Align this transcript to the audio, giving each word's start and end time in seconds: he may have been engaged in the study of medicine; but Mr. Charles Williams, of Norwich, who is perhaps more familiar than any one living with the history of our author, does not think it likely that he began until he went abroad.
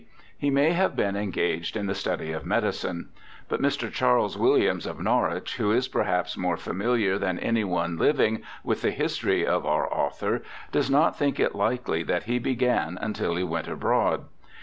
he 0.35 0.49
may 0.49 0.71
have 0.71 0.95
been 0.95 1.15
engaged 1.15 1.77
in 1.77 1.85
the 1.85 1.93
study 1.93 2.31
of 2.31 2.43
medicine; 2.43 3.09
but 3.47 3.61
Mr. 3.61 3.91
Charles 3.91 4.35
Williams, 4.35 4.87
of 4.87 4.99
Norwich, 4.99 5.57
who 5.57 5.71
is 5.71 5.87
perhaps 5.87 6.35
more 6.35 6.57
familiar 6.57 7.19
than 7.19 7.37
any 7.37 7.63
one 7.63 7.97
living 7.97 8.41
with 8.63 8.81
the 8.81 8.89
history 8.89 9.45
of 9.45 9.63
our 9.63 9.87
author, 9.93 10.41
does 10.71 10.89
not 10.89 11.15
think 11.19 11.39
it 11.39 11.53
likely 11.53 12.01
that 12.01 12.23
he 12.23 12.39
began 12.39 12.97
until 12.99 13.35
he 13.35 13.43
went 13.43 13.67
abroad. 13.67 14.25